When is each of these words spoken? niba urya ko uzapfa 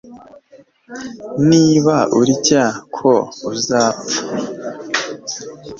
niba 1.49 1.95
urya 2.21 2.65
ko 2.95 3.11
uzapfa 3.51 4.19